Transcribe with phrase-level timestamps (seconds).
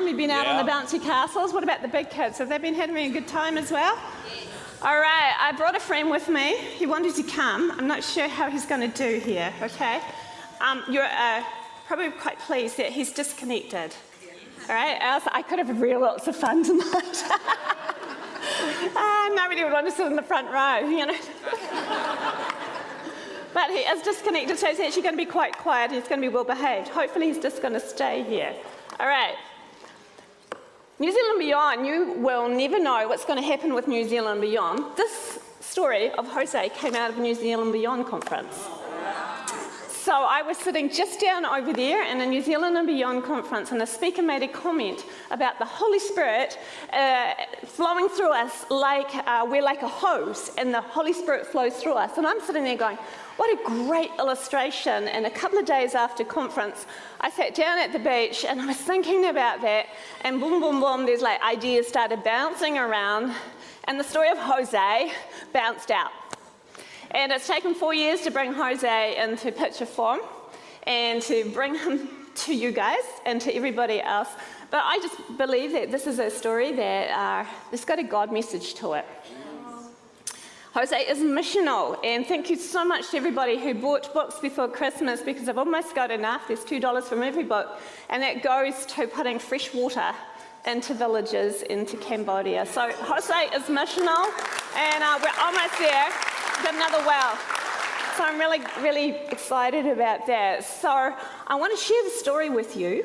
[0.00, 1.52] We've been out on the bouncy castles.
[1.52, 2.38] What about the big kids?
[2.38, 3.96] Have they been having a good time as well?
[4.80, 6.56] All right, I brought a friend with me.
[6.56, 7.70] He wanted to come.
[7.72, 10.00] I'm not sure how he's going to do here, okay?
[10.60, 11.44] Um, you're uh,
[11.86, 13.94] probably quite pleased that he's disconnected.
[14.68, 17.24] All right, else I could have real lots of fun tonight.
[18.96, 21.12] uh, nobody would want to sit in the front row, you know.
[23.54, 25.92] but he is disconnected, so he's actually going to be quite quiet.
[25.92, 26.88] He's going to be well behaved.
[26.88, 28.54] Hopefully, he's just going to stay here.
[28.98, 29.36] All right.
[31.02, 34.84] New Zealand Beyond, you will never know what's going to happen with New Zealand Beyond.
[34.96, 38.68] This story of Jose came out of the New Zealand Beyond conference.
[39.88, 43.72] So I was sitting just down over there in a New Zealand and Beyond conference,
[43.72, 46.56] and a speaker made a comment about the Holy Spirit
[46.92, 51.74] uh, flowing through us like uh, we're like a hose, and the Holy Spirit flows
[51.78, 52.16] through us.
[52.16, 52.98] And I'm sitting there going,
[53.36, 56.86] "What a great illustration!" And a couple of days after conference,
[57.20, 59.86] I sat down at the beach and I was thinking about that,
[60.22, 63.34] and boom, boom, boom, there's like ideas started bouncing around,
[63.84, 65.12] and the story of Jose
[65.52, 66.12] bounced out.
[67.10, 70.20] And it's taken four years to bring Jose into picture form
[70.84, 74.28] and to bring him to you guys and to everybody else.
[74.70, 78.32] But I just believe that this is a story that uh, has got a God
[78.32, 79.04] message to it.
[80.74, 85.20] Jose is missional, and thank you so much to everybody who bought books before Christmas
[85.20, 86.48] because I've almost got enough.
[86.48, 87.78] There's $2 from every book,
[88.08, 90.14] and that goes to putting fresh water
[90.66, 92.64] into villages into Cambodia.
[92.64, 94.24] So Jose is missional,
[94.74, 96.08] and uh, we're almost there.
[96.62, 97.36] Got another well.
[98.16, 100.64] So I'm really, really excited about that.
[100.64, 101.14] So
[101.48, 103.04] I want to share the story with you,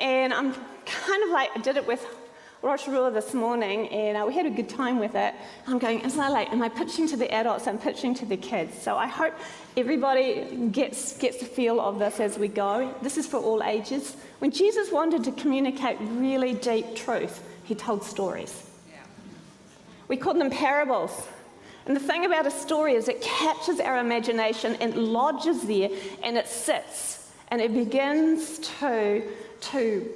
[0.00, 0.54] and I'm
[0.86, 2.06] kind of like I did it with
[2.66, 5.34] Rotorua this morning, and uh, we had a good time with it.
[5.68, 7.68] I'm going, is I like, am I pitching to the adults?
[7.68, 8.76] I'm pitching to the kids.
[8.82, 9.34] So I hope
[9.76, 12.92] everybody gets, gets a feel of this as we go.
[13.02, 14.16] This is for all ages.
[14.40, 18.68] When Jesus wanted to communicate really deep truth, he told stories.
[20.08, 21.28] We call them parables.
[21.86, 25.90] And the thing about a story is it captures our imagination and lodges there
[26.24, 29.22] and it sits and it begins to,
[29.60, 30.12] to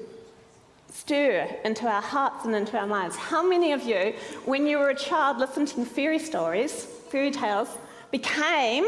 [0.91, 3.17] stir into our hearts and into our minds.
[3.17, 4.15] How many of you,
[4.45, 7.69] when you were a child listening to fairy stories, fairy tales,
[8.11, 8.87] became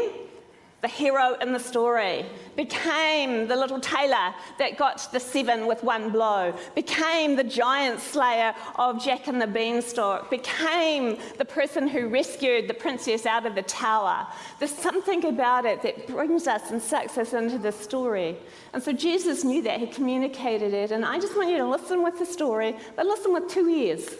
[0.83, 2.25] the hero in the story,
[2.57, 8.53] became the little tailor that got the seven with one blow, became the giant slayer
[8.75, 13.61] of Jack and the Beanstalk, became the person who rescued the princess out of the
[13.61, 14.27] tower.
[14.59, 18.35] There's something about it that brings us and sucks us into the story.
[18.73, 20.91] And so Jesus knew that, he communicated it.
[20.91, 24.15] And I just want you to listen with the story, but listen with two ears.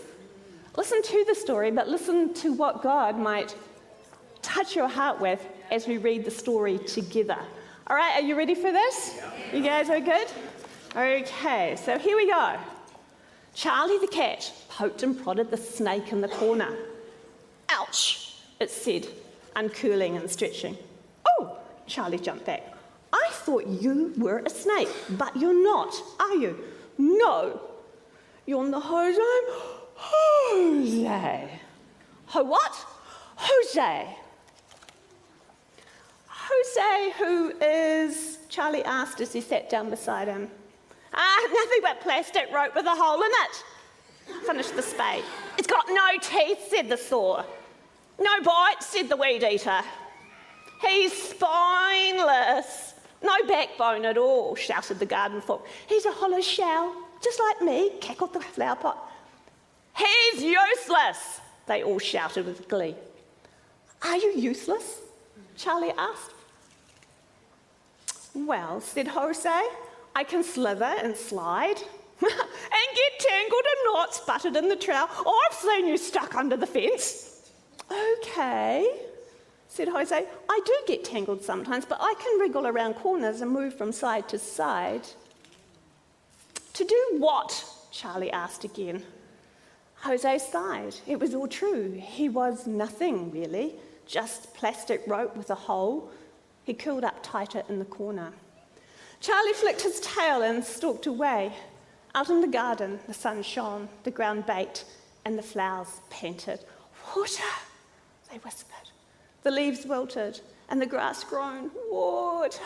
[0.77, 3.53] Listen to the story, but listen to what God might
[4.53, 7.39] touch your heart with as we read the story together.
[7.87, 9.19] All right, are you ready for this?
[9.51, 10.27] You guys are good?
[10.95, 12.57] Okay, so here we go.
[13.55, 16.69] Charlie the cat poked and prodded the snake in the corner.
[17.69, 19.07] Ouch, it said,
[19.55, 20.77] uncurling and stretching.
[21.27, 22.75] Oh, Charlie jumped back.
[23.11, 26.63] I thought you were a snake, but you're not, are you?
[26.99, 27.59] No.
[28.45, 29.19] You're the Jose.
[29.95, 31.59] Jose.
[32.27, 32.85] Ho what?
[33.35, 34.17] Jose.
[36.53, 40.49] Jose, who is, Charlie asked as he sat down beside him.
[41.13, 44.45] Ah, nothing but plastic rope with a hole in it.
[44.45, 45.23] Finished the spade.
[45.57, 47.43] It's got no teeth, said the saw.
[48.19, 49.81] No bite, said the weed eater.
[50.81, 52.93] He's spineless.
[53.21, 55.65] No backbone at all, shouted the garden fork.
[55.87, 56.93] He's a hollow shell,
[57.23, 59.11] just like me, cackled the flower pot.
[59.95, 62.95] He's useless, they all shouted with glee.
[64.01, 64.99] Are you useless?
[65.55, 66.31] Charlie asked.
[68.33, 69.61] Well, said Jose,
[70.15, 71.77] I can slither and slide
[72.21, 72.29] and
[72.95, 75.07] get tangled in knots butted in the trowel.
[75.11, 77.51] Oh, I've seen you stuck under the fence.
[77.91, 78.89] Okay,
[79.67, 80.25] said Jose.
[80.49, 84.27] I do get tangled sometimes, but I can wriggle around corners and move from side
[84.29, 85.07] to side.
[86.73, 87.65] To do what?
[87.91, 89.03] Charlie asked again.
[89.97, 90.95] Jose sighed.
[91.07, 91.91] It was all true.
[91.91, 93.75] He was nothing, really,
[94.05, 96.11] just plastic rope with a hole.
[96.63, 98.33] He curled up tighter in the corner.
[99.19, 101.53] Charlie flicked his tail and stalked away.
[102.15, 104.85] Out in the garden, the sun shone, the ground baked,
[105.25, 106.59] and the flowers panted.
[107.15, 107.43] Water,
[108.31, 108.91] they whispered.
[109.43, 111.71] The leaves wilted, and the grass groaned.
[111.89, 112.61] Water,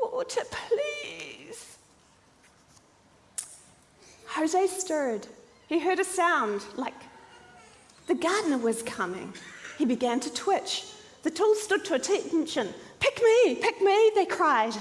[0.00, 1.76] water, please.
[4.26, 5.26] Jose stirred.
[5.68, 6.94] He heard a sound like
[8.06, 9.32] the gardener was coming.
[9.78, 10.86] He began to twitch.
[11.22, 12.72] The tools stood to attention.
[12.98, 14.72] Pick me, pick me, they cried.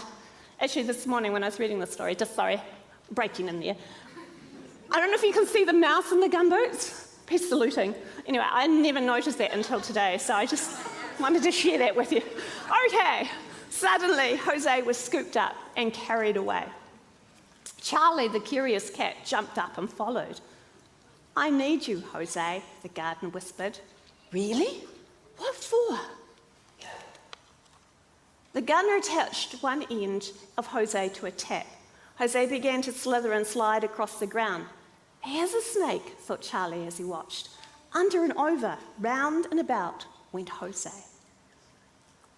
[0.60, 2.62] Actually, this morning when I was reading the story, just sorry,
[3.12, 3.76] breaking in there,
[4.92, 7.08] I don't know if you can see the mouse in the gumboots.
[7.30, 7.94] He's saluting.
[8.26, 10.80] Anyway, I never noticed that until today, so I just
[11.20, 12.22] wanted to share that with you.
[12.88, 13.30] Okay,
[13.70, 16.64] suddenly Jose was scooped up and carried away.
[17.82, 20.40] Charlie, the curious cat, jumped up and followed.
[21.36, 23.80] I need you, Jose, the gardener whispered.
[24.32, 24.84] Really?
[25.38, 26.00] What for?
[28.54, 31.68] The gunner attached one end of Jose to a tap.
[32.18, 34.66] Jose began to slither and slide across the ground.
[35.22, 37.50] He Here's a snake, thought Charlie as he watched.
[37.94, 40.90] Under and over, round and about, went Jose.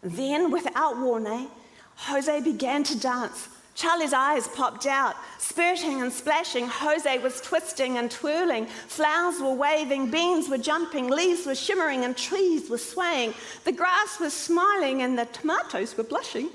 [0.01, 1.47] Then, without warning,
[1.95, 3.47] Jose began to dance.
[3.81, 6.67] Charlie's eyes popped out, spurting and splashing.
[6.67, 8.67] Jose was twisting and twirling.
[8.67, 13.33] Flowers were waving, beans were jumping, leaves were shimmering, and trees were swaying.
[13.63, 16.49] The grass was smiling, and the tomatoes were blushing.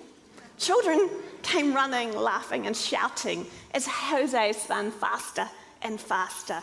[0.57, 1.11] Children
[1.43, 3.45] came running, laughing, and shouting
[3.75, 5.49] as Jose spun faster
[5.83, 6.63] and faster.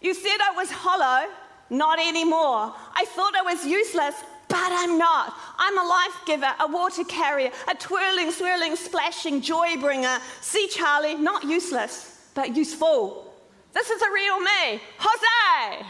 [0.00, 1.30] You said I was hollow,
[1.68, 2.74] not anymore.
[2.94, 4.14] I thought I was useless,
[4.52, 5.34] but I'm not.
[5.56, 10.18] I'm a life giver, a water carrier, a twirling, swirling, splashing joy bringer.
[10.42, 13.32] See, Charlie, not useless, but useful.
[13.72, 15.86] This is a real me, Jose.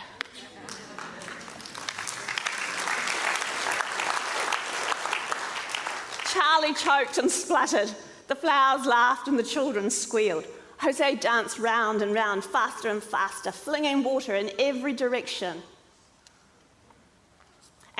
[6.33, 7.91] Charlie choked and spluttered.
[8.29, 10.47] The flowers laughed and the children squealed.
[10.79, 15.63] Jose danced round and round, faster and faster, flinging water in every direction.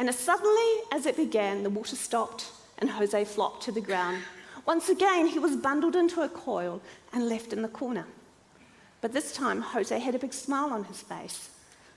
[0.03, 4.25] And as suddenly as it began, the water stopped and Jose flopped to the ground.
[4.67, 6.83] Once again, he was bundled into a coil
[7.13, 8.05] and left in the corner.
[9.01, 11.51] But this time, Jose had a big smile on his face.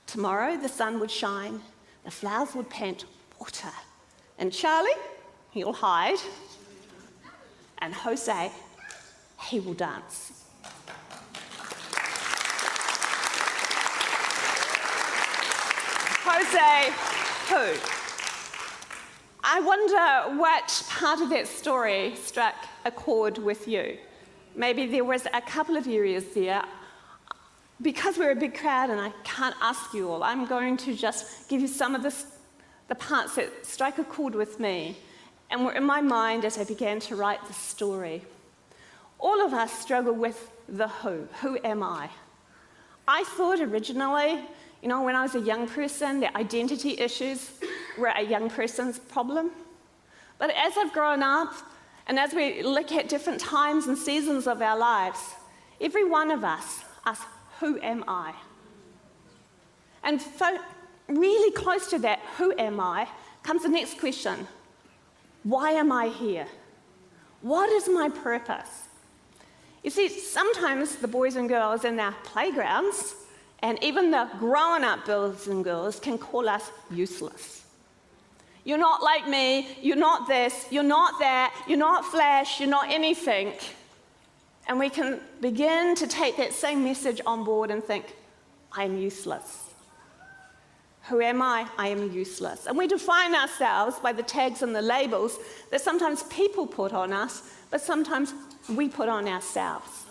[0.06, 1.62] Tomorrow, the sun would shine,
[2.04, 3.06] the flowers would pant
[3.40, 3.74] water,
[4.38, 4.92] and Charlie,
[5.50, 6.20] he'll hide,
[7.80, 8.52] and Jose,
[9.50, 10.44] he will dance.
[16.24, 16.94] Jose,
[17.50, 17.95] who?
[19.48, 24.00] I wonder what part of that story struck a chord with you.
[24.56, 26.64] Maybe there was a couple of areas there.
[27.80, 31.48] Because we're a big crowd and I can't ask you all, I'm going to just
[31.48, 32.26] give you some of this,
[32.88, 34.98] the parts that strike a chord with me
[35.52, 38.24] and were in my mind as I began to write the story.
[39.20, 41.28] All of us struggle with the who.
[41.42, 42.10] Who am I?
[43.08, 44.40] I thought originally,
[44.82, 47.52] you know, when I was a young person, the identity issues
[47.98, 49.52] were a young person's problem.
[50.38, 51.54] But as I've grown up,
[52.08, 55.36] and as we look at different times and seasons of our lives,
[55.82, 57.26] every one of us asks,
[57.60, 58.34] Who am I?
[60.04, 60.60] And so,
[61.08, 63.08] really close to that, Who am I,
[63.44, 64.48] comes the next question
[65.44, 66.48] Why am I here?
[67.42, 68.88] What is my purpose?
[69.84, 73.16] You see, sometimes the boys and girls in our playgrounds,
[73.60, 77.65] and even the grown up boys and girls, can call us useless.
[78.66, 79.78] You're not like me.
[79.82, 80.68] You're not this.
[80.72, 81.56] You're not that.
[81.68, 82.60] You're not flesh.
[82.60, 83.54] You're not anything.
[84.68, 88.16] And we can begin to take that same message on board and think,
[88.72, 89.70] I'm useless.
[91.10, 91.68] Who am I?
[91.78, 92.66] I am useless.
[92.66, 95.38] And we define ourselves by the tags and the labels
[95.70, 98.34] that sometimes people put on us, but sometimes
[98.68, 100.06] we put on ourselves.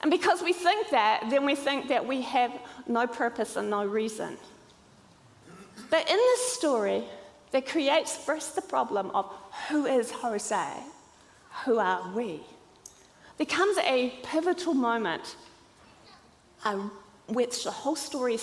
[0.00, 2.52] And because we think that, then we think that we have
[2.88, 4.36] no purpose and no reason.
[5.88, 7.04] But in this story,
[7.56, 9.32] that creates first the problem of
[9.70, 10.72] who is Jose?
[11.64, 12.42] Who are we?
[13.38, 15.36] There comes a pivotal moment
[16.66, 16.76] uh,
[17.28, 18.38] which the whole story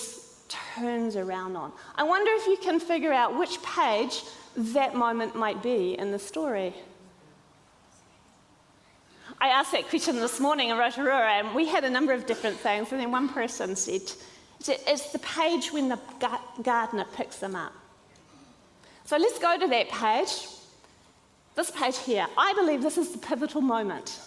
[0.49, 1.71] turns around on.
[1.95, 4.23] I wonder if you can figure out which page
[4.57, 6.73] that moment might be in the story.
[9.39, 12.57] I asked that question this morning in Rotorua, and we had a number of different
[12.57, 12.91] things.
[12.91, 14.11] And then one person said,
[14.67, 15.99] It's the page when the
[16.63, 17.73] gardener picks them up.
[19.05, 20.47] So let's go to that page.
[21.55, 22.25] This page here.
[22.37, 24.19] I believe this is the pivotal moment.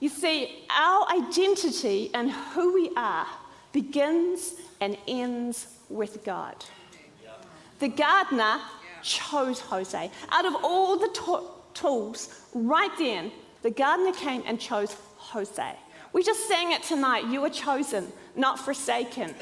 [0.00, 3.26] You see, our identity and who we are
[3.72, 6.56] begins and ends with God.
[7.78, 8.60] The gardener
[9.02, 10.10] chose Jose.
[10.30, 13.30] Out of all the to- tools, right then,
[13.62, 15.76] the gardener came and chose Jose.
[16.12, 17.26] We just sang it tonight.
[17.26, 19.34] You were chosen, not forsaken.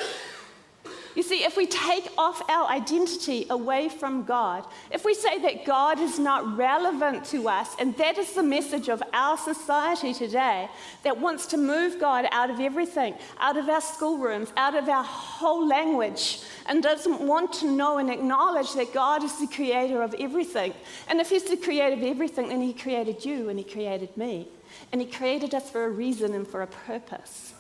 [1.15, 5.65] You see, if we take off our identity away from God, if we say that
[5.65, 10.69] God is not relevant to us, and that is the message of our society today
[11.05, 15.05] that wants to move God out of everything, out of our schoolrooms, out of our
[15.05, 20.15] whole language, and doesn't want to know and acknowledge that God is the creator of
[20.19, 20.75] everything.
[21.09, 24.49] And if He's the creator of everything, then He created you and He created me.
[24.91, 27.54] and He created us for a reason and for a purpose.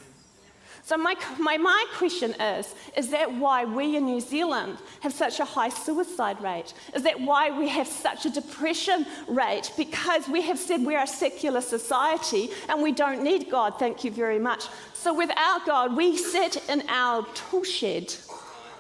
[0.87, 5.41] So, my, my, my question is Is that why we in New Zealand have such
[5.41, 6.75] a high suicide rate?
[6.95, 9.73] Is that why we have such a depression rate?
[9.79, 14.11] Because we have said we're a secular society and we don't need God, thank you
[14.11, 14.65] very much.
[14.93, 18.15] So, without God, we sit in our tool shed,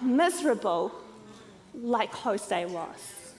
[0.03, 0.93] miserable,
[1.75, 3.35] like Jose was.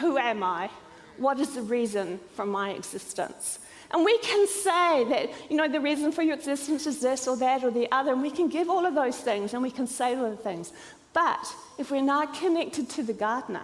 [0.00, 0.68] Who am I?
[1.16, 3.60] What is the reason for my existence?
[3.94, 7.36] And we can say that, you know, the reason for your existence is this or
[7.36, 9.86] that or the other, and we can give all of those things and we can
[9.86, 10.72] say all the things.
[11.12, 13.62] But if we're not connected to the gardener,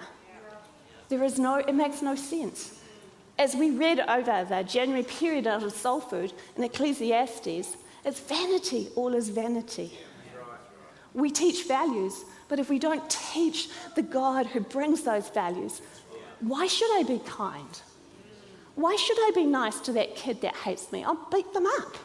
[1.09, 2.79] there is no, it makes no sense.
[3.41, 8.87] As we read over the January period out of soul food in Ecclesiastes, it's vanity,
[8.95, 9.91] all is vanity.
[11.13, 15.83] We teach values, but if we don't teach the God who brings those values,
[16.39, 17.83] why should I be kind?
[18.81, 21.05] Why should I be nice to that kid that hates me?
[21.05, 21.99] I'll beat them up.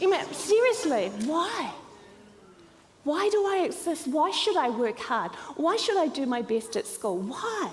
[0.00, 1.70] You mean, seriously, why?
[3.04, 4.08] Why do I exist?
[4.08, 5.30] Why should I work hard?
[5.56, 7.18] Why should I do my best at school?
[7.18, 7.70] Why?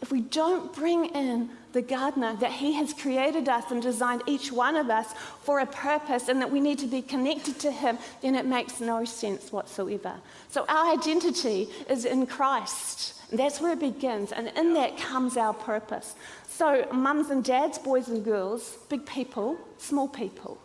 [0.00, 4.50] If we don't bring in the gardener, that he has created us and designed each
[4.52, 7.98] one of us for a purpose and that we need to be connected to him,
[8.22, 10.14] then it makes no sense whatsoever.
[10.48, 13.14] So our identity is in Christ.
[13.30, 16.14] That's where it begins, and in that comes our purpose.
[16.48, 20.58] So, mums and dads, boys and girls, big people, small people.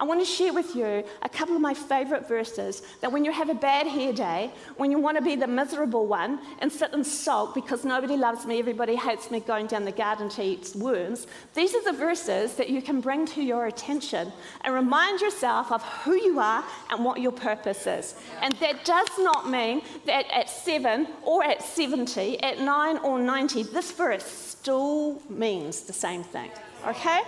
[0.00, 3.32] I want to share with you a couple of my favorite verses that when you
[3.32, 6.92] have a bad hair day, when you want to be the miserable one and sit
[6.92, 10.72] and sulk because nobody loves me, everybody hates me going down the garden to eat
[10.76, 15.72] worms, these are the verses that you can bring to your attention and remind yourself
[15.72, 18.14] of who you are and what your purpose is.
[18.40, 23.64] And that does not mean that at seven or at 70, at nine or 90,
[23.64, 26.52] this verse still means the same thing.
[26.86, 27.22] Okay?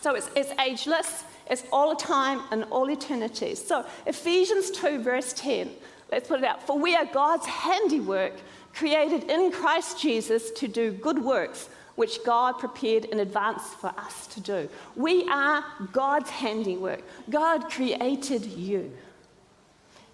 [0.00, 1.24] So it's, it's ageless.
[1.50, 3.56] It's all time and all eternity.
[3.56, 5.68] So, Ephesians 2, verse 10,
[6.12, 6.64] let's put it out.
[6.64, 8.34] For we are God's handiwork,
[8.72, 14.28] created in Christ Jesus to do good works, which God prepared in advance for us
[14.28, 14.68] to do.
[14.94, 17.02] We are God's handiwork.
[17.28, 18.92] God created you.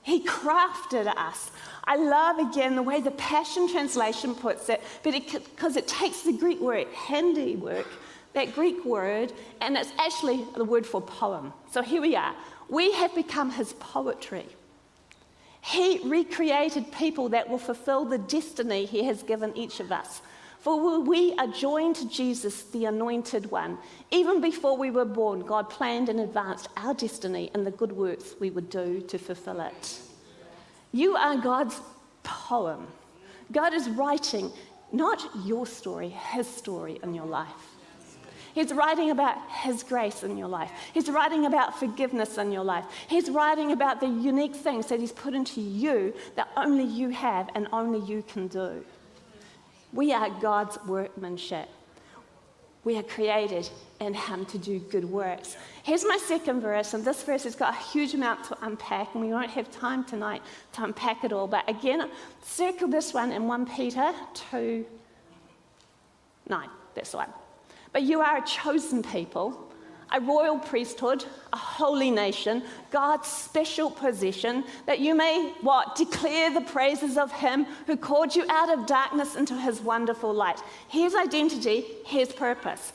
[0.03, 1.51] He crafted us.
[1.85, 6.33] I love again the way the Passion Translation puts it, because it, it takes the
[6.33, 7.87] Greek word handiwork
[8.37, 11.55] that Greek word, and it's actually the word for poem.
[11.71, 12.35] So here we are.
[12.69, 14.45] We have become his poetry.
[15.63, 20.21] He recreated people that will fulfill the destiny he has given each of us.
[20.61, 23.79] For we are joined to Jesus, the anointed one.
[24.11, 28.35] Even before we were born, God planned and advanced our destiny and the good works
[28.39, 30.01] we would do to fulfill it.
[30.93, 31.81] You are God's
[32.23, 32.87] poem.
[33.51, 34.53] God is writing
[34.93, 37.66] not your story, his story in your life.
[38.57, 40.73] He's writing about His grace in your life.
[40.95, 42.87] He's writing about forgiveness in your life.
[43.07, 47.51] He's writing about the unique things that He's put into you that only you have
[47.55, 48.83] and only you can do.
[49.93, 51.69] We are God's workmanship.
[52.83, 53.69] We are created
[54.01, 55.59] in Him to do good works.
[55.83, 59.23] Here's my second verse, and this verse has got a huge amount to unpack, and
[59.23, 60.41] we won't have time tonight
[60.73, 61.47] to unpack it all.
[61.47, 62.11] But again,
[62.43, 64.15] circle this one in 1 Peter
[64.51, 64.87] 2
[66.49, 66.69] 9.
[66.95, 67.29] That's the one.
[67.97, 69.73] But you are a chosen people,
[70.13, 71.25] a royal priesthood,
[71.55, 75.97] a holy nation, God's special possession, that you may what?
[75.97, 80.61] Declare the praises of him who called you out of darkness into his wonderful light.
[80.89, 82.93] His identity, his purpose.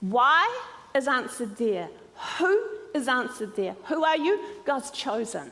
[0.00, 0.46] Why
[0.94, 1.88] is answered there.
[2.36, 2.62] Who
[2.94, 3.74] is answered there?
[3.84, 4.38] Who are you?
[4.66, 5.50] God's chosen.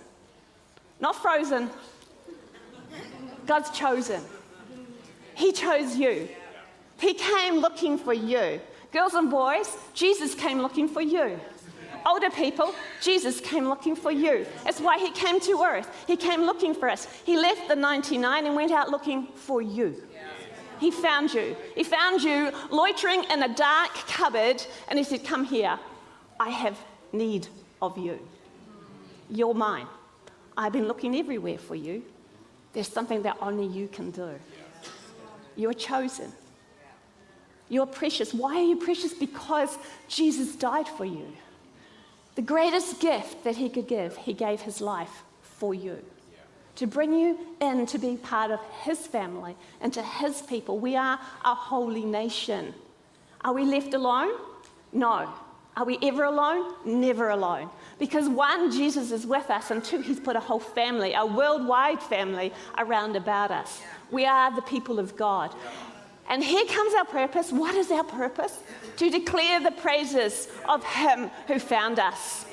[1.00, 1.70] Not frozen.
[3.46, 4.20] God's chosen.
[5.36, 6.28] He chose you.
[6.98, 8.60] He came looking for you.
[8.92, 11.38] Girls and boys, Jesus came looking for you.
[12.06, 14.46] Older people, Jesus came looking for you.
[14.64, 16.04] That's why he came to earth.
[16.06, 17.06] He came looking for us.
[17.24, 20.02] He left the 99 and went out looking for you.
[20.80, 21.54] He found you.
[21.74, 25.78] He found you loitering in a dark cupboard and he said, Come here.
[26.38, 26.78] I have
[27.12, 27.48] need
[27.82, 28.18] of you.
[29.28, 29.86] You're mine.
[30.56, 32.02] I've been looking everywhere for you.
[32.72, 34.30] There's something that only you can do.
[35.54, 36.32] You're chosen.
[37.70, 38.34] You're precious.
[38.34, 39.14] Why are you precious?
[39.14, 41.32] Because Jesus died for you.
[42.34, 45.98] The greatest gift that he could give, he gave his life for you.
[46.76, 50.78] To bring you in to be part of his family and to his people.
[50.78, 52.74] We are a holy nation.
[53.42, 54.32] Are we left alone?
[54.92, 55.32] No.
[55.76, 56.74] Are we ever alone?
[56.84, 57.70] Never alone.
[57.98, 62.02] Because one, Jesus is with us, and two, he's put a whole family, a worldwide
[62.02, 63.80] family, around about us.
[64.10, 65.54] We are the people of God.
[66.30, 67.52] And here comes our purpose.
[67.52, 68.60] What is our purpose?
[68.98, 72.46] To declare the praises of Him who found us.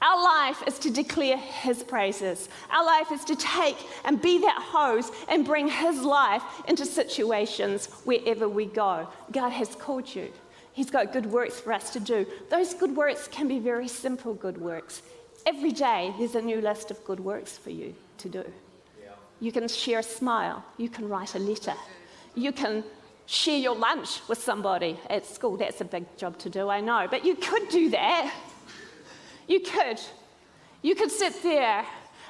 [0.00, 2.48] Our life is to declare His praises.
[2.70, 3.76] Our life is to take
[4.06, 9.06] and be that hose and bring His life into situations wherever we go.
[9.30, 10.32] God has called you.
[10.72, 12.26] He's got good works for us to do.
[12.48, 15.02] Those good works can be very simple good works.
[15.44, 18.44] Every day, there's a new list of good works for you to do.
[19.40, 20.64] You can share a smile.
[20.78, 21.74] You can write a letter.
[22.34, 22.84] You can
[23.26, 25.56] share your lunch with somebody at school.
[25.56, 27.06] That's a big job to do, I know.
[27.10, 28.32] But you could do that.
[29.48, 30.00] You could.
[30.82, 31.84] You could sit there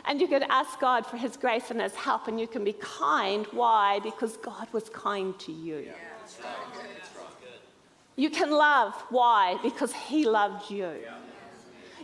[0.04, 2.74] and you could ask God for His grace and His help, and you can be
[2.74, 3.46] kind.
[3.52, 4.00] Why?
[4.00, 5.86] Because God was kind to you.
[8.16, 8.94] You can love.
[9.10, 9.58] Why?
[9.62, 10.90] Because He loved you.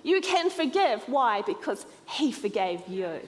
[0.05, 1.03] You can forgive.
[1.09, 1.43] Why?
[1.43, 3.21] Because He forgave you.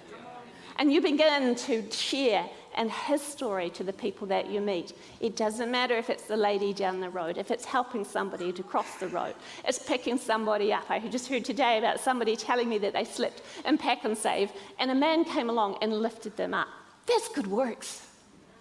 [0.79, 4.93] And you begin to share and his story to the people that you meet.
[5.21, 8.62] It doesn't matter if it's the lady down the road, if it's helping somebody to
[8.62, 9.35] cross the road,
[9.65, 10.91] it's picking somebody up.
[10.91, 14.53] I just heard today about somebody telling me that they slipped in Pak'nSave, and Save,
[14.79, 16.69] and a man came along and lifted them up.
[17.07, 18.07] That's good works.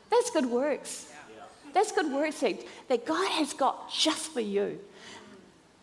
[0.09, 1.11] That's good works.
[1.73, 2.43] That's good works
[2.87, 4.79] that God has got just for you.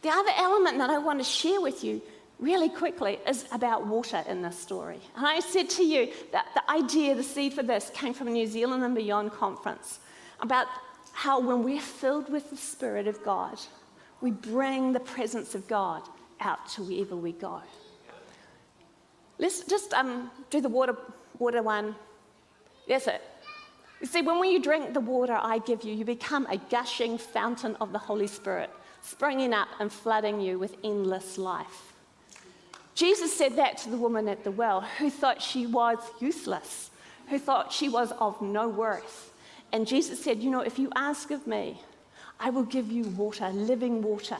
[0.02, 2.02] The other element that I want to share with you
[2.38, 5.00] really quickly is about water in this story.
[5.16, 8.30] And I said to you that the idea, the seed for this came from a
[8.30, 10.00] New Zealand and Beyond conference
[10.40, 10.66] about
[11.12, 13.58] how when we're filled with the Spirit of God,
[14.20, 16.02] we bring the presence of God
[16.40, 17.62] out to wherever we go.
[19.38, 20.96] Let's just um, do the water,
[21.38, 21.94] water one.
[22.88, 23.22] That's it.
[24.00, 27.76] You see, when you drink the water I give you, you become a gushing fountain
[27.80, 31.94] of the Holy Spirit, springing up and flooding you with endless life.
[32.96, 36.90] Jesus said that to the woman at the well who thought she was useless,
[37.28, 39.34] who thought she was of no worth.
[39.70, 41.82] And Jesus said, You know, if you ask of me,
[42.40, 44.38] I will give you water, living water,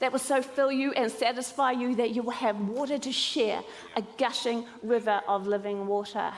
[0.00, 3.62] that will so fill you and satisfy you that you will have water to share,
[3.96, 6.32] a gushing river of living water.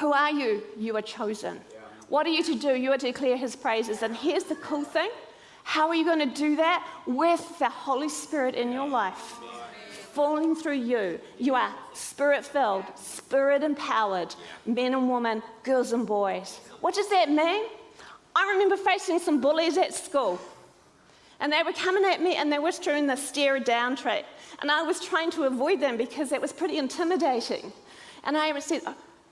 [0.00, 0.62] Who are you?
[0.78, 1.60] You are chosen.
[2.08, 2.74] What are you to do?
[2.74, 4.02] You are to declare his praises.
[4.02, 5.10] And here's the cool thing
[5.62, 6.86] how are you going to do that?
[7.06, 9.40] With the Holy Spirit in your life
[10.14, 11.20] falling through you.
[11.38, 16.60] You are spirit filled, spirit empowered men and women, girls and boys.
[16.80, 17.64] What does that mean?
[18.36, 20.40] I remember facing some bullies at school.
[21.40, 24.24] And they were coming at me and they were doing the stare down trick.
[24.62, 27.72] And I was trying to avoid them because it was pretty intimidating.
[28.24, 28.82] And I said,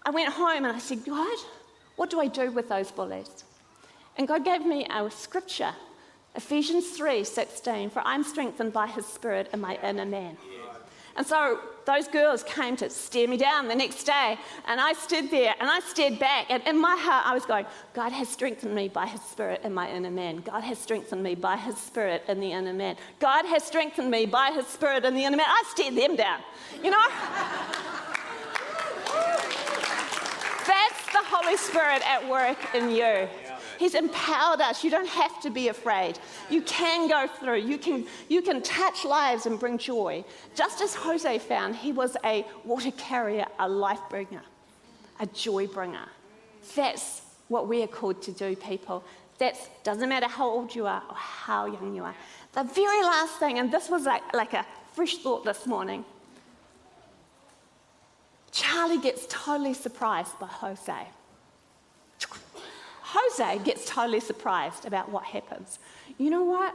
[0.05, 1.39] I went home and I said, God,
[1.97, 3.45] what do I do with those bullies?
[4.17, 5.73] And God gave me a scripture,
[6.35, 10.37] Ephesians 3 16, for I'm strengthened by his spirit in my inner man.
[11.17, 14.39] And so those girls came to stare me down the next day.
[14.67, 16.47] And I stood there and I stared back.
[16.51, 19.75] And in my heart, I was going, God has strengthened me by his spirit in
[19.75, 20.39] my inner man.
[20.39, 22.97] God has strengthened me by his spirit in the inner man.
[23.21, 25.47] God has strengthened me by his spirit in the inner man.
[25.49, 26.41] I stared them down,
[26.83, 27.03] you know?
[30.65, 33.29] That's the Holy Spirit at work in you.
[33.83, 34.85] He's empowered us.
[34.85, 36.17] You don't have to be afraid.
[36.49, 37.63] You can go through.
[37.63, 40.25] You can, you can touch lives and bring joy.
[40.55, 44.43] Just as Jose found, he was a water carrier, a life bringer,
[45.19, 46.07] a joy bringer.
[46.77, 49.03] That's what we are called to do, people.
[49.39, 52.15] That doesn't matter how old you are or how young you are.
[52.53, 56.05] The very last thing, and this was like, like a fresh thought this morning.
[58.53, 61.09] Charlie gets totally surprised by Jose.
[63.15, 65.79] Jose gets totally surprised about what happens.
[66.19, 66.75] You know what?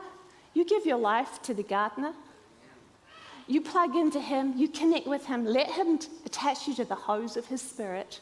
[0.54, 2.14] You give your life to the gardener.
[3.48, 7.38] You plug into him, you connect with him, let him attach you to the hose
[7.38, 8.20] of his spirit.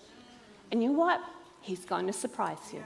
[0.72, 1.22] And you know what?
[1.62, 2.84] He's going to surprise you.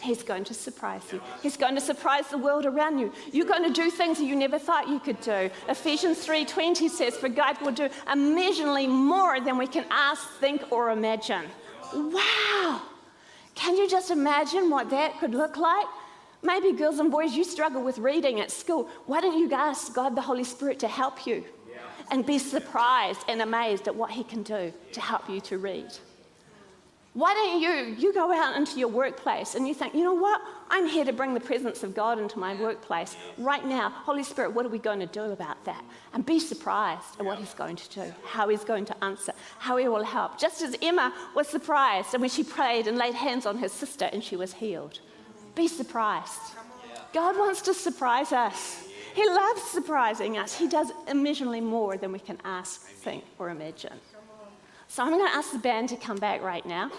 [0.00, 1.20] He's going to surprise you.
[1.42, 3.12] He's going to surprise the world around you.
[3.32, 5.50] You're going to do things that you never thought you could do.
[5.68, 10.90] Ephesians 3:20 says, "For God will do immeasurably more than we can ask, think, or
[10.90, 11.50] imagine."
[11.92, 12.80] Wow!
[13.60, 15.86] Can you just imagine what that could look like?
[16.42, 18.88] Maybe, girls and boys, you struggle with reading at school.
[19.04, 21.44] Why don't you ask God the Holy Spirit to help you
[22.10, 25.92] and be surprised and amazed at what He can do to help you to read?
[27.12, 30.40] Why don't you, you go out into your workplace and you think, you know what?
[30.68, 33.90] I'm here to bring the presence of God into my workplace right now.
[33.90, 35.84] Holy Spirit, what are we going to do about that?
[36.14, 39.76] And be surprised at what He's going to do, how He's going to answer, how
[39.76, 40.38] He will help.
[40.38, 44.08] Just as Emma was surprised and when she prayed and laid hands on her sister
[44.12, 45.00] and she was healed.
[45.56, 46.54] Be surprised.
[47.12, 48.86] God wants to surprise us.
[49.14, 50.56] He loves surprising us.
[50.56, 53.98] He does immeasurably more than we can ask, think, or imagine.
[54.90, 56.90] So I'm going to ask the band to come back right now.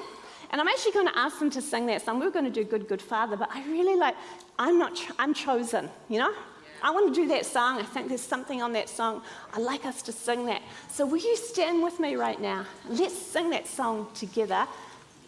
[0.49, 2.21] And I'm actually going to ask them to sing that song.
[2.21, 4.15] We are going to do Good, Good Father, but I really like,
[4.57, 6.33] I'm not, I'm chosen, you know?
[6.81, 7.79] I want to do that song.
[7.79, 9.21] I think there's something on that song.
[9.53, 10.61] I'd like us to sing that.
[10.89, 12.65] So, will you stand with me right now?
[12.87, 14.65] Let's sing that song together,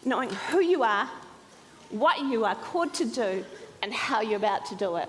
[0.06, 1.08] knowing who you are,
[1.90, 3.44] what you are called to do,
[3.82, 5.08] and how you're about to do it.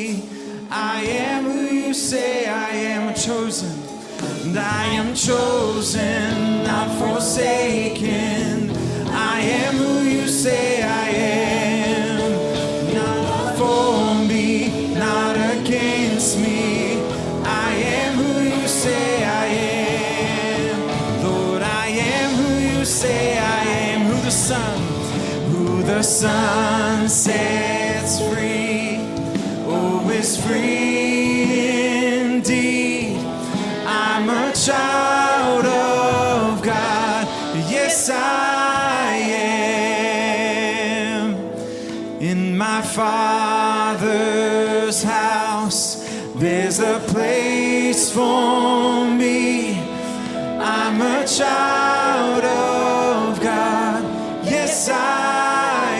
[2.01, 3.71] Say I am chosen.
[4.43, 8.71] And I am chosen, not forsaken.
[9.11, 12.17] I am who you say I am.
[12.95, 16.99] Not for me, not against me.
[17.45, 21.23] I am who you say I am.
[21.23, 24.01] Lord, I am who you say I am.
[24.07, 24.79] Who the Son,
[25.51, 27.60] who the Son sets
[42.93, 44.51] Father's
[45.01, 49.79] house, there's a place for me.
[50.59, 54.03] I'm a child of God.
[54.43, 55.99] Yes, I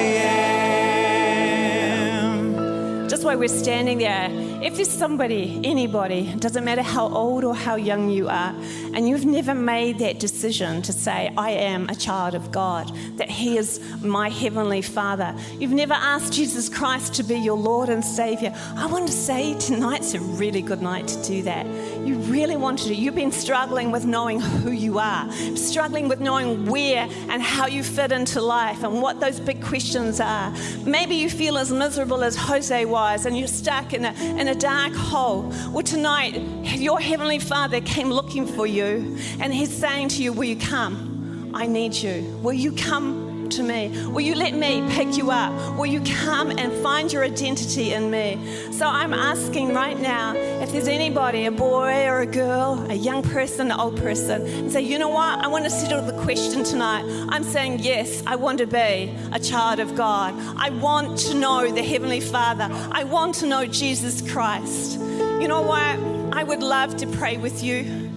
[2.27, 3.07] am.
[3.07, 4.29] Just while we're standing there,
[4.71, 8.55] if there's somebody, anybody, doesn't matter how old or how young you are,
[8.93, 13.29] and you've never made that decision to say, I am a child of God, that
[13.29, 18.03] He is my Heavenly Father, you've never asked Jesus Christ to be your Lord and
[18.03, 21.65] Savior, I want to say tonight's a really good night to do that.
[22.05, 26.21] You really want to do You've been struggling with knowing who you are, struggling with
[26.21, 30.53] knowing where and how you fit into life and what those big questions are.
[30.85, 34.60] Maybe you feel as miserable as Jose was and you're stuck in a, in a
[34.61, 35.51] dark hole.
[35.71, 36.35] Well, tonight,
[36.77, 41.51] your Heavenly Father came looking for you and He's saying to you, Will you come?
[41.55, 42.21] I need you.
[42.43, 43.89] Will you come to me?
[44.07, 45.77] Will you let me pick you up?
[45.77, 48.39] Will you come and find your identity in me?
[48.71, 53.21] So I'm asking right now if there's anybody, a boy or a girl, a young
[53.23, 55.39] person, an old person, and say, you know what?
[55.39, 57.03] I want to settle the question tonight.
[57.29, 60.33] I'm saying, yes, I want to be a child of God.
[60.57, 62.67] I want to know the Heavenly Father.
[62.91, 64.99] I want to know Jesus Christ.
[64.99, 65.99] You know what?
[66.33, 68.10] I would love to pray with you.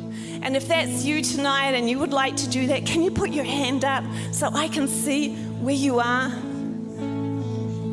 [0.45, 3.31] And if that's you tonight and you would like to do that, can you put
[3.31, 6.31] your hand up so I can see where you are?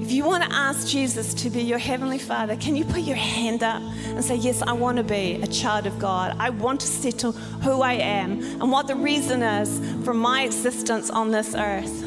[0.01, 3.15] If you want to ask Jesus to be your Heavenly Father, can you put your
[3.15, 6.35] hand up and say, Yes, I want to be a child of God.
[6.37, 11.09] I want to settle who I am and what the reason is for my existence
[11.09, 12.01] on this earth.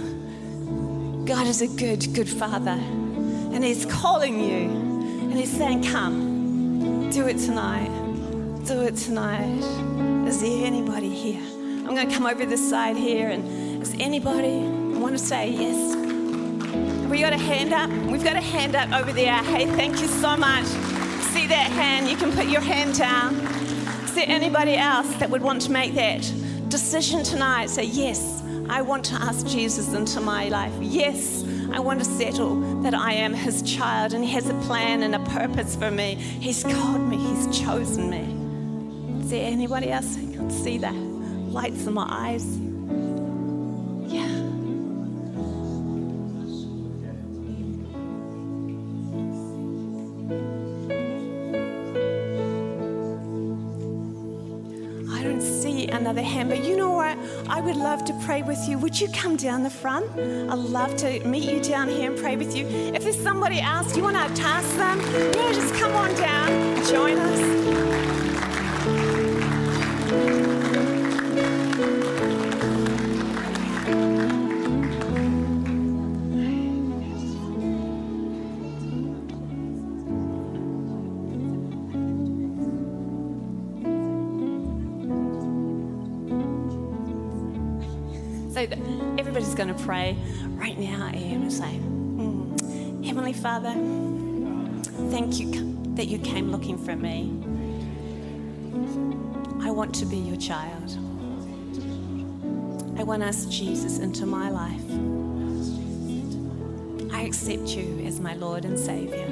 [1.25, 7.27] God is a good, good Father, and He's calling you, and He's saying, Come, do
[7.27, 7.89] it tonight.
[8.67, 9.94] Do it tonight.
[10.27, 11.41] Is there anybody here?
[11.41, 14.59] I'm going to come over this side here, and is anybody
[14.99, 15.95] want to say yes?
[17.11, 17.91] We got a hand up?
[18.11, 19.35] We've got a hand up over there.
[19.45, 20.65] Hey, thank you so much.
[21.35, 22.09] See that hand?
[22.09, 23.35] You can put your hand down.
[24.05, 26.23] Is there anybody else that would want to make that
[26.69, 27.69] decision tonight?
[27.69, 30.73] Say, yes, I want to ask Jesus into my life.
[30.81, 35.03] Yes, I want to settle that I am his child and he has a plan
[35.03, 36.15] and a purpose for me.
[36.15, 38.44] He's called me, he's chosen me.
[39.35, 40.95] There anybody else can see that?
[40.95, 42.47] Lights in my eyes.
[44.07, 44.23] Yeah.
[55.11, 57.19] I don't see another hand, but you know what?
[57.49, 58.79] I would love to pray with you.
[58.79, 60.09] Would you come down the front?
[60.17, 62.69] I'd love to meet you down here and pray with you.
[62.69, 65.01] If there's somebody else, you want to task them?
[65.01, 68.34] Yeah, just come on down, join us.
[89.85, 90.17] Pray
[90.53, 93.73] right now and say, mm, Heavenly Father,
[95.11, 97.31] thank you that you came looking for me.
[99.61, 100.91] I want to be your child.
[102.99, 104.81] I want to ask Jesus into my life.
[107.13, 109.27] I accept you as my Lord and Savior.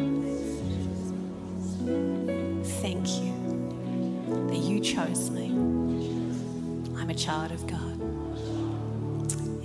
[2.83, 3.33] Thank you
[4.49, 5.47] that you chose me.
[6.99, 8.01] I'm a child of God.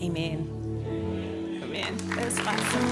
[0.01, 0.56] Amen.
[1.77, 1.97] Amen.
[2.15, 2.83] That was awesome.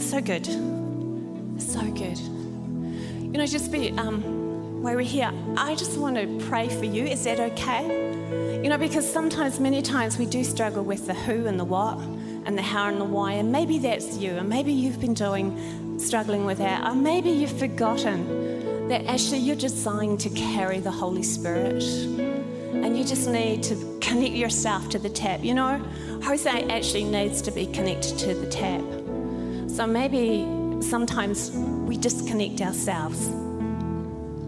[0.00, 0.46] So good.
[1.60, 2.18] So good.
[2.18, 4.22] You know, just be um,
[4.82, 7.04] while we're here, I just want to pray for you.
[7.04, 8.12] Is that okay?
[8.62, 11.98] You know, because sometimes, many times, we do struggle with the who and the what
[11.98, 13.32] and the how and the why.
[13.32, 15.58] And maybe that's you, and maybe you've been doing,
[16.04, 20.90] struggling with that, or uh, maybe you've forgotten that actually you're designed to carry the
[20.90, 21.82] Holy Spirit.
[21.82, 25.42] And you just need to connect yourself to the tap.
[25.42, 25.78] You know,
[26.22, 28.84] Jose actually needs to be connected to the tap.
[29.70, 30.46] So maybe
[30.82, 33.28] sometimes we disconnect ourselves.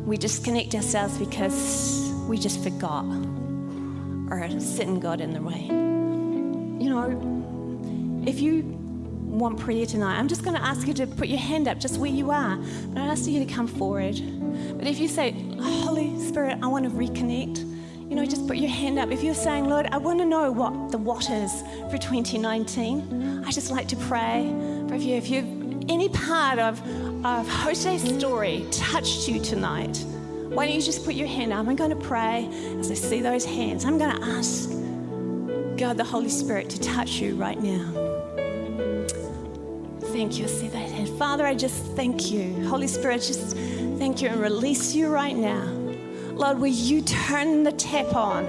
[0.05, 3.07] We disconnect ourselves because we just forgot
[4.31, 5.63] or sitting God in the way.
[6.85, 8.86] You know, if you
[9.37, 11.99] want prayer tonight, I'm just going to ask you to put your hand up just
[11.99, 12.57] where you are.
[12.57, 14.21] But I ask you to come forward.
[14.77, 17.59] But if you say, Holy Spirit, I want to reconnect,
[18.09, 19.11] you know, just put your hand up.
[19.11, 23.51] If you're saying, Lord, I want to know what the what is for 2019, I
[23.51, 24.53] just like to pray
[24.89, 25.17] for you.
[25.17, 26.81] If you've any part of,
[27.25, 29.99] of Jose's story touched you tonight,
[30.49, 31.67] why don't you just put your hand up?
[31.67, 33.85] I'm going to pray as I see those hands.
[33.85, 34.71] I'm going to ask
[35.77, 38.06] God, the Holy Spirit, to touch you right now.
[40.17, 40.49] Thank you.
[40.49, 41.11] See that hand.
[41.19, 42.67] Father, I just thank you.
[42.67, 43.55] Holy Spirit, just
[43.99, 45.63] thank you and release you right now.
[46.33, 48.47] Lord, will you turn the tap on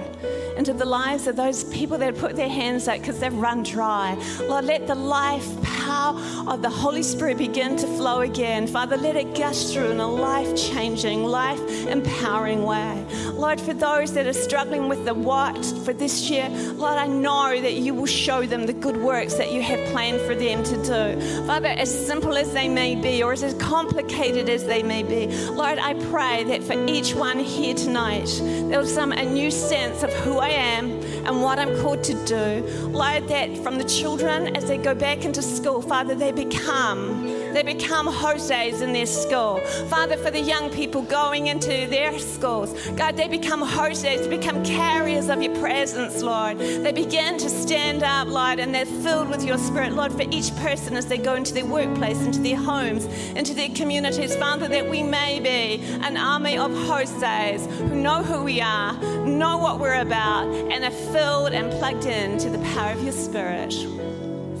[0.56, 4.14] into the lives of those people that put their hands out because they've run dry?
[4.48, 5.46] Lord, let the life
[5.88, 8.66] power of the Holy Spirit begin to flow again.
[8.66, 13.06] Father, let it gush through in a life changing, life empowering way.
[13.32, 17.58] Lord, for those that are struggling with the what for this year, Lord, I know
[17.60, 20.76] that you will show them the good works that you have planned for them to
[20.76, 21.46] do.
[21.46, 25.78] Father, as simple as they may be or as complicated as they may be, Lord,
[25.78, 28.28] I pray that for each one here tonight,
[28.68, 32.14] there was some a new sense of who I am and what I'm called to
[32.24, 32.64] do.
[32.88, 37.62] Lord, that from the children as they go back into school, Father, they become they
[37.62, 39.58] become Jose's in their school.
[39.88, 44.64] Father, for the young people going into their schools, God, they become Jose's, they become
[44.64, 46.58] carriers of your presence, Lord.
[46.58, 50.54] They begin to stand up, Lord, and they're filled with your spirit, Lord, for each
[50.56, 54.36] person as they go into their workplace, into their homes, into their communities.
[54.36, 59.58] Father, that we may be an army of Jose's who know who we are, know
[59.58, 63.72] what we're about, and are filled and plugged in to the power of your spirit.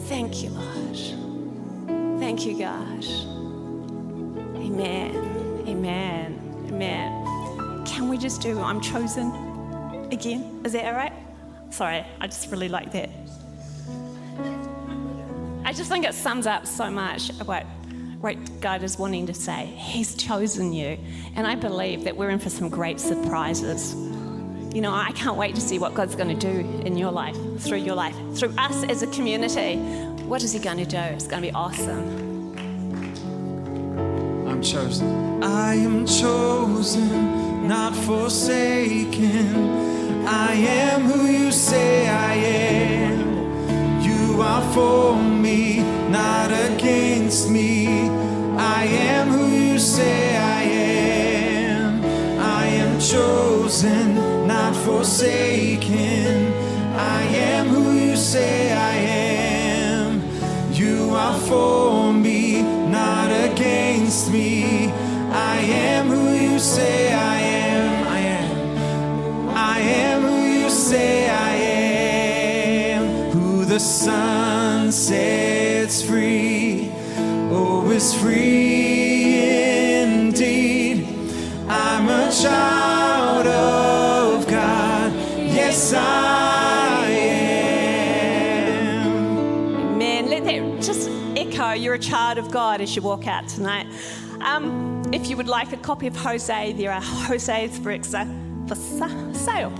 [0.08, 0.77] Thank you, Lord.
[2.28, 3.04] Thank you, God.
[4.54, 5.64] Amen.
[5.66, 6.66] Amen.
[6.68, 7.86] Amen.
[7.86, 9.28] Can we just do I'm chosen
[10.12, 10.60] again?
[10.62, 11.14] Is that all right?
[11.70, 13.08] Sorry, I just really like that.
[15.64, 17.62] I just think it sums up so much what,
[18.20, 19.64] what God is wanting to say.
[19.64, 20.98] He's chosen you.
[21.34, 23.94] And I believe that we're in for some great surprises.
[24.74, 27.38] You know, I can't wait to see what God's going to do in your life,
[27.60, 29.76] through your life, through us as a community.
[30.28, 30.98] What is He going to do?
[30.98, 32.54] It's going to be awesome.
[34.46, 35.42] I'm chosen.
[35.42, 39.56] I am chosen, not forsaken.
[40.26, 44.02] I am who you say I am.
[44.02, 45.78] You are for me,
[46.10, 48.10] not against me.
[48.58, 52.04] I am who you say I am.
[52.38, 56.52] I am chosen, not forsaken.
[56.98, 58.97] I am who you say I am.
[60.78, 64.92] You are for me, not against me.
[65.32, 68.06] I am who you say I am.
[68.06, 69.48] I am.
[69.48, 71.54] I am who you say I
[72.94, 73.30] am.
[73.32, 76.92] Who the Son sets free,
[77.50, 79.40] oh, is free
[80.02, 81.08] indeed.
[81.68, 85.12] I'm a child of God.
[85.36, 86.27] Yes, I
[91.88, 93.86] You're a child of God as you walk out tonight.
[94.42, 99.74] Um, if you would like a copy of Jose, there are Jose's bricks for sale.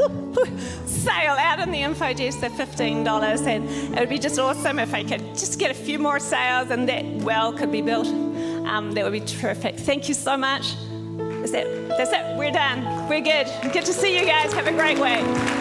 [0.87, 3.47] Sale out in the info desk for $15.
[3.47, 6.71] And it would be just awesome if I could just get a few more sales
[6.71, 8.07] and that well could be built.
[8.07, 9.77] Um, that would be terrific.
[9.79, 10.77] Thank you so much.
[11.19, 11.89] That's it.
[11.91, 12.39] That's it.
[12.39, 13.07] We're done.
[13.07, 13.49] We're good.
[13.71, 14.55] Good to see you guys.
[14.55, 15.58] Have a great week.